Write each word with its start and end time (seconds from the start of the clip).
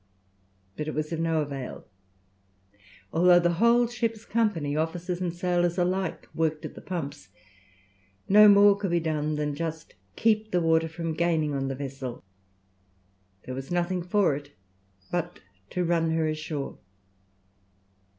But 0.77 0.87
it 0.87 0.95
was 0.95 1.11
of 1.13 1.19
no 1.19 1.43
avail. 1.43 1.85
Although 3.13 3.37
the 3.39 3.51
whole 3.61 3.87
ship's 3.87 4.25
company, 4.25 4.75
officers 4.75 5.21
and 5.21 5.31
sailors 5.31 5.77
alike, 5.77 6.27
worked 6.33 6.65
at 6.65 6.73
the 6.73 6.81
pumps, 6.81 7.29
no 8.27 8.47
more 8.47 8.75
could 8.75 8.89
be 8.89 8.99
done 8.99 9.35
than 9.35 9.53
just 9.53 9.93
keep 10.15 10.49
the 10.49 10.59
water 10.59 10.87
from 10.87 11.13
gaining 11.13 11.53
on 11.53 11.67
the 11.67 11.75
vessel. 11.75 12.23
There 13.43 13.53
was 13.53 13.69
nothing 13.69 14.01
for 14.01 14.35
it 14.35 14.53
but 15.11 15.39
to 15.69 15.85
run 15.85 16.09
her 16.09 16.27
ashore. 16.27 16.79